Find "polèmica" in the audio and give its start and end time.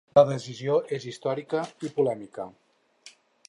1.99-2.51